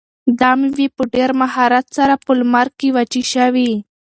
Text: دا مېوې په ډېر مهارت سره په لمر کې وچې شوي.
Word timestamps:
دا 0.39 0.51
مېوې 0.59 0.87
په 0.95 1.03
ډېر 1.13 1.29
مهارت 1.41 1.85
سره 1.97 2.13
په 2.25 2.31
لمر 2.39 2.67
کې 2.77 2.87
وچې 2.95 3.21
شوي. 3.33 3.71